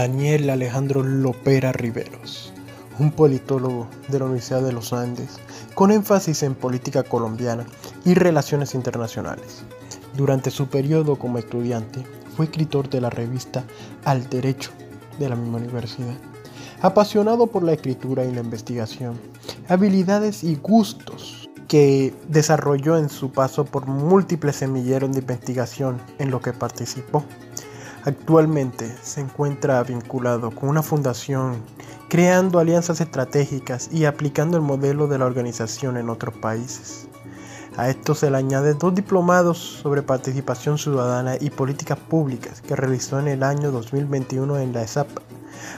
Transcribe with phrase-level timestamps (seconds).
[0.00, 2.54] Daniel Alejandro Lopera Riveros,
[2.98, 5.36] un politólogo de la Universidad de los Andes,
[5.74, 7.66] con énfasis en política colombiana
[8.06, 9.62] y relaciones internacionales.
[10.16, 12.02] Durante su periodo como estudiante,
[12.34, 13.62] fue escritor de la revista
[14.06, 14.70] Al Derecho
[15.18, 16.16] de la misma universidad.
[16.80, 19.20] Apasionado por la escritura y la investigación,
[19.68, 26.40] habilidades y gustos que desarrolló en su paso por múltiples semilleros de investigación en lo
[26.40, 27.22] que participó.
[28.04, 31.62] Actualmente se encuentra vinculado con una fundación
[32.08, 37.06] creando alianzas estratégicas y aplicando el modelo de la organización en otros países.
[37.76, 43.20] A esto se le añade dos diplomados sobre participación ciudadana y políticas públicas que realizó
[43.20, 45.08] en el año 2021 en la ESAP.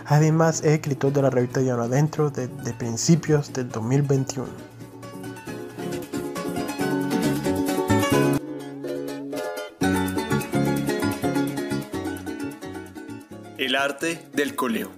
[0.06, 4.71] Además es escritor de la revista Diana Adentro desde principios del 2021.
[13.82, 14.92] Arte del coleo.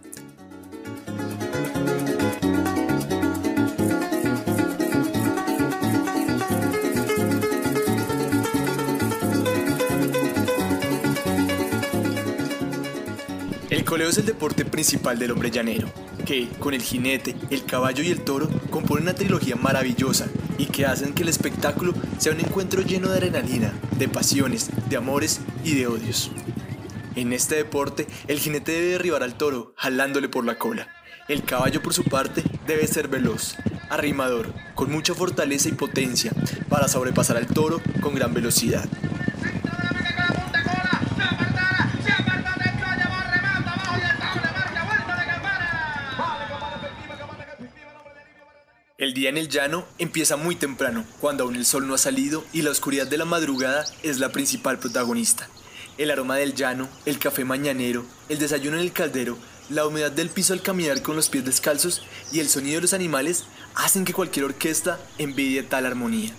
[13.71, 15.89] El coleo es el deporte principal del hombre llanero,
[16.27, 20.27] que, con el jinete, el caballo y el toro, compone una trilogía maravillosa
[20.59, 24.97] y que hacen que el espectáculo sea un encuentro lleno de adrenalina, de pasiones, de
[24.99, 26.31] amores y de odios.
[27.17, 30.89] En este deporte, el jinete debe derribar al toro, jalándole por la cola.
[31.29, 33.57] El caballo, por su parte, debe ser veloz,
[33.89, 36.33] arrimador, con mucha fortaleza y potencia,
[36.69, 38.89] para sobrepasar al toro con gran velocidad.
[48.99, 52.45] El día en el llano empieza muy temprano, cuando aún el sol no ha salido
[52.53, 55.49] y la oscuridad de la madrugada es la principal protagonista.
[55.97, 59.39] El aroma del llano, el café mañanero, el desayuno en el caldero,
[59.71, 62.95] la humedad del piso al caminar con los pies descalzos y el sonido de los
[62.95, 63.45] animales
[63.77, 66.33] hacen que cualquier orquesta envidie tal armonía.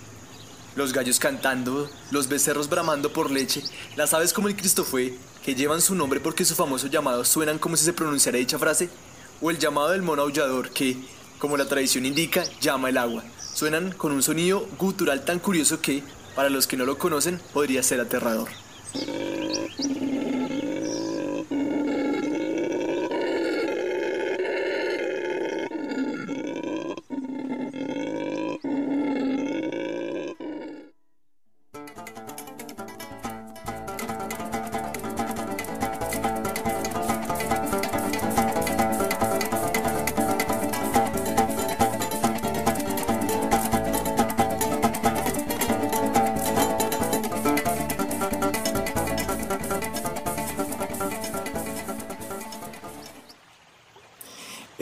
[0.74, 3.62] Los gallos cantando, los becerros bramando por leche,
[3.96, 7.78] las aves como el Cristofue, que llevan su nombre porque su famoso llamado suenan como
[7.78, 8.90] si se pronunciara dicha frase,
[9.40, 10.98] o el llamado del mono aullador que,
[11.38, 13.24] como la tradición indica, llama el agua.
[13.54, 16.02] Suenan con un sonido gutural tan curioso que,
[16.34, 18.48] para los que no lo conocen, podría ser aterrador.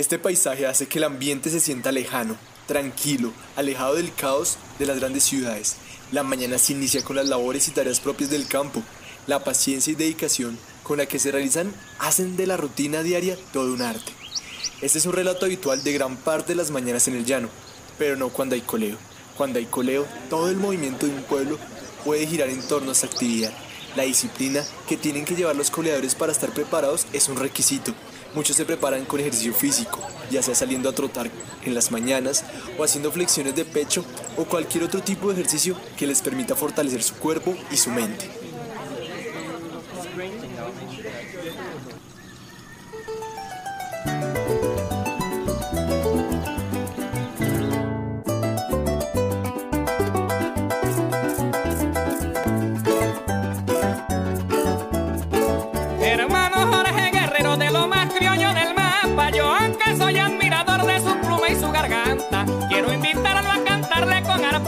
[0.05, 5.01] Este paisaje hace que el ambiente se sienta lejano, tranquilo, alejado del caos de las
[5.01, 5.77] grandes ciudades.
[6.13, 8.83] La mañana se inicia con las labores y tareas propias del campo.
[9.27, 13.73] La paciencia y dedicación con la que se realizan hacen de la rutina diaria todo
[13.73, 14.13] un arte.
[14.83, 17.49] Este es un relato habitual de gran parte de las mañanas en el llano,
[17.97, 18.99] pero no cuando hay coleo.
[19.39, 21.59] Cuando hay coleo, todo el movimiento de un pueblo
[22.05, 23.55] puede girar en torno a esta actividad.
[23.97, 27.95] La disciplina que tienen que llevar los coleadores para estar preparados es un requisito.
[28.35, 30.01] Muchos se preparan con ejercicio físico,
[30.31, 31.31] ya sea saliendo a trotar
[31.65, 32.45] en las mañanas
[32.79, 34.05] o haciendo flexiones de pecho
[34.37, 38.44] o cualquier otro tipo de ejercicio que les permita fortalecer su cuerpo y su mente.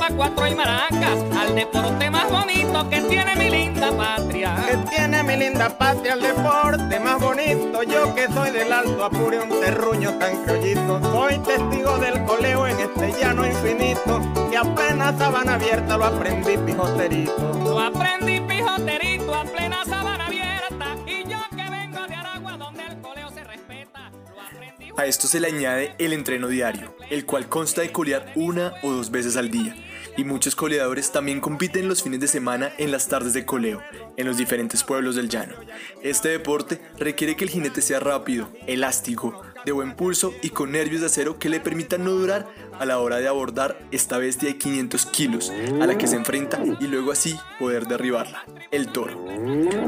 [0.07, 4.57] Arpa, cuatro y maracas al deporte más bonito que tiene mi linda patria.
[4.69, 9.41] Que tiene mi linda patria el deporte más bonito, yo que soy del Alto Apure,
[9.41, 14.21] un terruño tan criollito, soy testigo del coleo en este llano infinito,
[14.51, 17.61] que apenas sabana abierta lo aprendí pijoterito.
[17.65, 23.01] Lo aprendí pijoterito a plena sabana abierta y yo que vengo de Aragua donde el
[23.01, 24.11] coleo se respeta.
[24.35, 28.33] Lo aprendí A esto se le añade el entreno diario, el cual consta de colear
[28.35, 29.75] una o dos veces al día.
[30.17, 33.83] Y muchos coleadores también compiten los fines de semana en las tardes de coleo,
[34.17, 35.55] en los diferentes pueblos del llano.
[36.03, 41.01] Este deporte requiere que el jinete sea rápido, elástico, de buen pulso y con nervios
[41.01, 42.49] de acero que le permitan no durar
[42.79, 46.61] a la hora de abordar esta bestia de 500 kilos a la que se enfrenta
[46.81, 49.21] y luego así poder derribarla, el toro.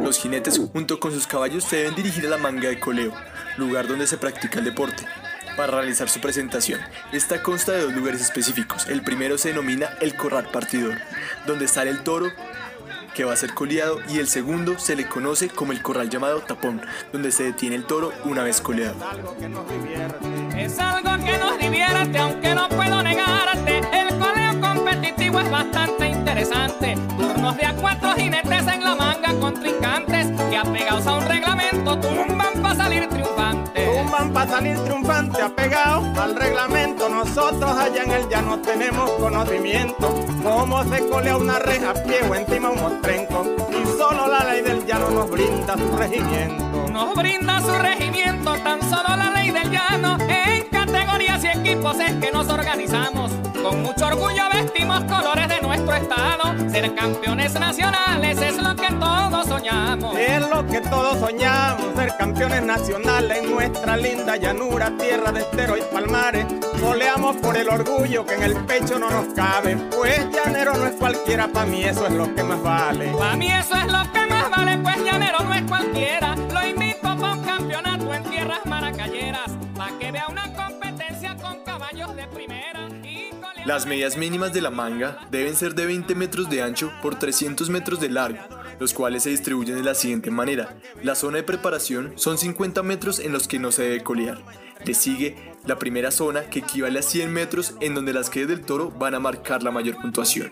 [0.02, 3.12] Los jinetes junto con sus caballos se deben dirigir a la manga de coleo,
[3.56, 5.04] lugar donde se practica el deporte,
[5.58, 6.80] para realizar su presentación.
[7.12, 8.86] Esta consta de dos lugares específicos.
[8.88, 10.98] El primero se denomina el corral partidor,
[11.46, 12.30] donde sale el toro
[13.12, 16.40] que va a ser coleado y el segundo se le conoce como el corral llamado
[16.42, 16.80] tapón,
[17.12, 18.94] donde se detiene el toro una vez coleado.
[20.56, 23.78] Es algo que nos divierte, aunque no puedo negarte.
[23.78, 26.94] El coleo competitivo es bastante interesante.
[27.18, 32.62] Turnos de a cuatro jinetes en la manga, contrincantes que apegados a un reglamento tumban
[32.62, 33.84] para salir triunfantes.
[33.84, 34.97] Tumban para salir triunfantes,
[36.18, 37.08] al reglamento.
[37.08, 40.14] Nosotros allá en el llano tenemos conocimiento.
[40.42, 43.44] Cómo se colea una reja, pie o encima un mostrenco.
[43.70, 46.88] Y solo la ley del llano nos brinda su regimiento.
[46.90, 50.18] Nos brinda su regimiento, tan solo la ley del llano.
[50.28, 53.30] En categorías y equipos es que nos organizamos.
[53.62, 56.70] Con mucho orgullo vestimos colores de nuestro estado.
[56.70, 59.37] Ser campeones nacionales es lo que todos
[59.68, 60.18] soñamos.
[60.18, 65.76] Es lo que todos soñamos, ser campeones nacionales en nuestra linda llanura, tierra de estero
[65.76, 66.46] y palmares.
[66.78, 70.94] Soleamos por el orgullo que en el pecho no nos cabe, pues llanero no es
[70.94, 73.12] cualquiera, pa' mí eso es lo que más vale.
[73.18, 76.34] Pa' mí eso es lo que más vale, pues llanero no es cualquiera.
[76.36, 82.14] Lo invito pa' un campeonato en tierras maracayeras, pa' que vea una competencia con caballos
[82.16, 82.57] de primera.
[83.68, 87.68] Las medidas mínimas de la manga deben ser de 20 metros de ancho por 300
[87.68, 88.38] metros de largo,
[88.80, 90.78] los cuales se distribuyen de la siguiente manera.
[91.02, 94.42] La zona de preparación son 50 metros en los que no se debe colear.
[94.86, 95.36] Le sigue
[95.66, 99.14] la primera zona que equivale a 100 metros en donde las quedes del toro van
[99.14, 100.50] a marcar la mayor puntuación.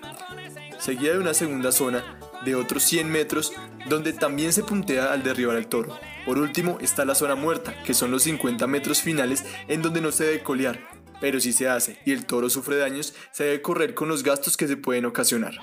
[0.79, 2.05] Seguida de una segunda zona
[2.45, 3.51] de otros 100 metros
[3.89, 5.99] donde también se puntea al derribar al toro.
[6.27, 10.13] Por último está la zona muerta, que son los 50 metros finales en donde no
[10.13, 10.96] se debe colear.
[11.21, 14.57] Pero si se hace y el toro sufre daños, se debe correr con los gastos
[14.57, 15.55] que se pueden ocasionar.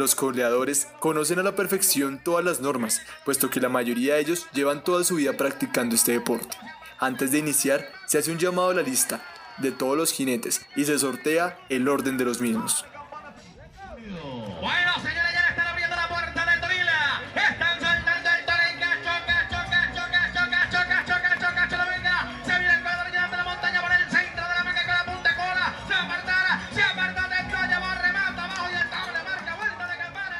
[0.00, 4.46] Los coleadores conocen a la perfección todas las normas, puesto que la mayoría de ellos
[4.54, 6.56] llevan toda su vida practicando este deporte.
[7.02, 9.22] Antes de iniciar, se hace un llamado a la lista
[9.56, 12.84] de todos los jinetes y se sortea el orden de los mismos.
[13.96, 17.22] Bueno, señores, ya están abriendo la puerta del Torila.
[17.34, 18.90] Están soltando el Torenca.
[19.00, 22.16] Choca, choca, choca, choca, choca, choca, choca, choca, venga.
[22.44, 25.04] Se viene el cuadro llevando la montaña por el centro de la manga con la
[25.06, 25.74] punta de cola.
[25.88, 30.36] Se apartará, se aparta dentro, lleva remata abajo y el table marca vuelta de campana.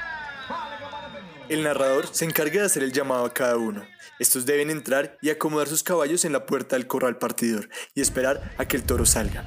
[1.48, 3.82] El narrador se encarga de hacer el llamado a cada uno.
[4.20, 8.54] Estos deben entrar y acomodar sus caballos en la puerta del corral partidor y esperar
[8.58, 9.46] a que el toro salga.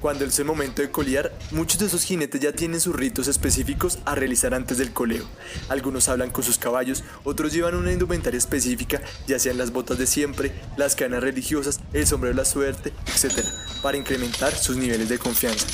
[0.00, 3.98] Cuando es el momento de colear, muchos de esos jinetes ya tienen sus ritos específicos
[4.06, 5.28] a realizar antes del coleo.
[5.68, 10.06] Algunos hablan con sus caballos, otros llevan una indumentaria específica, ya sean las botas de
[10.06, 13.44] siempre, las cadenas religiosas, el sombrero de la suerte, etc.,
[13.82, 15.66] para incrementar sus niveles de confianza.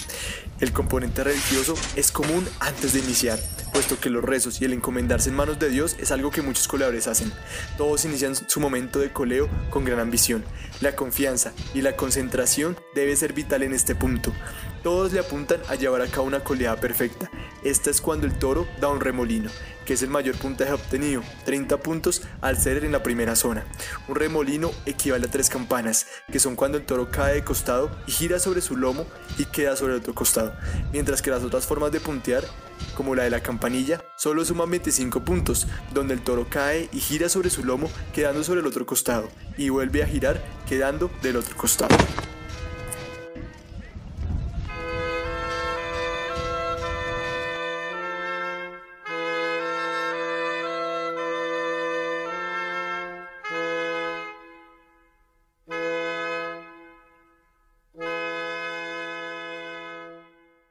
[0.58, 3.38] El componente religioso es común antes de iniciar,
[3.72, 6.68] puesto que los rezos y el encomendarse en manos de Dios es algo que muchos
[6.68, 7.32] coleadores hacen.
[7.76, 10.44] Todos inician su momento de coleo con gran ambición.
[10.80, 14.32] La confianza y la concentración debe ser vital en este punto.
[14.84, 17.30] Todos le apuntan a llevar a cabo una coleada perfecta.
[17.64, 19.50] Esta es cuando el toro da un remolino,
[19.84, 23.64] que es el mayor puntaje obtenido, 30 puntos al ser en la primera zona.
[24.08, 28.12] Un remolino equivale a tres campanas, que son cuando el toro cae de costado y
[28.12, 29.06] gira sobre su lomo
[29.38, 30.54] y queda sobre el otro costado,
[30.92, 32.44] mientras que las otras formas de puntear,
[32.96, 37.28] como la de la campanilla, solo suman 25 puntos, donde el toro cae y gira
[37.28, 41.56] sobre su lomo quedando sobre el otro costado, y vuelve a girar quedando del otro
[41.56, 41.94] costado.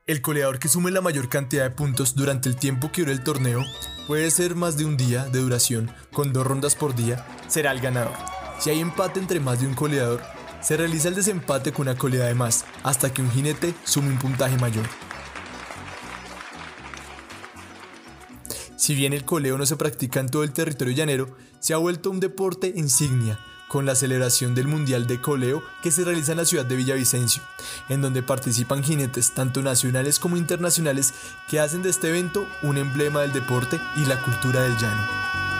[0.08, 3.24] El coleador que sume la mayor cantidad de puntos durante el tiempo que dura el
[3.24, 3.64] torneo,
[4.08, 7.82] puede ser más de un día de duración, con dos rondas por día, será el
[7.82, 8.16] ganador.
[8.60, 10.20] Si hay empate entre más de un coleador,
[10.60, 14.18] se realiza el desempate con una coleada de más, hasta que un jinete sume un
[14.18, 14.88] puntaje mayor.
[18.78, 22.10] Si bien el coleo no se practica en todo el territorio llanero, se ha vuelto
[22.10, 23.40] un deporte insignia
[23.72, 27.42] con la celebración del Mundial de Coleo que se realiza en la ciudad de Villavicencio,
[27.88, 31.14] en donde participan jinetes tanto nacionales como internacionales
[31.48, 35.51] que hacen de este evento un emblema del deporte y la cultura del llano.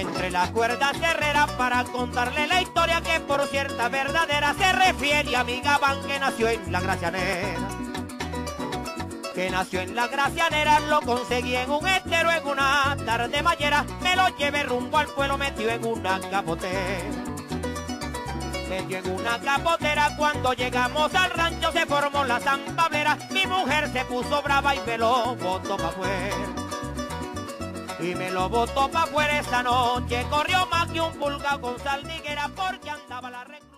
[0.00, 5.44] Entre las cuerdas herreras para contarle la historia que por cierta verdadera se refiere a
[5.44, 7.68] mi gabán que nació en la Gracianera.
[9.34, 14.16] Que nació en la Gracianera, lo conseguí en un estero en una tarde mañera, me
[14.16, 16.80] lo llevé rumbo al pueblo metido en una capotera.
[18.68, 24.04] Metió en una capotera cuando llegamos al rancho se formó la zampablera, mi mujer se
[24.04, 26.59] puso brava y me lo botó para afuera
[28.02, 30.24] y me lo botó pa' afuera esta noche.
[30.30, 33.69] Corrió más que un pulga con saldiguera porque andaba la recta.